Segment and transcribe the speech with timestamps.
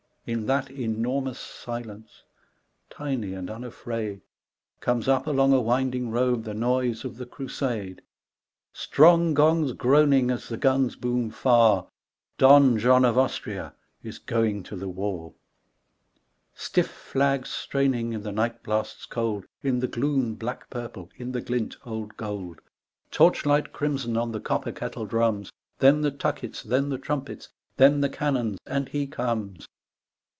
[0.27, 2.23] In that enormous silence,
[2.91, 4.21] tiny and unafraid,
[4.79, 8.03] Comes up along a winding road the noise of the Crusade.
[8.71, 11.87] Strong gongs groaning as the guns boom far,
[12.37, 15.33] Don John of Austria is going to the war,
[16.53, 21.41] Stiff flags straining in the night blasts cold In the gloom black purple, in the
[21.41, 22.61] glint old gold,
[23.09, 28.07] Torchlight crimson on the copper kettle drums, Then the tuckets, then the trumpets, then the
[28.09, 29.67] can non, and he comes.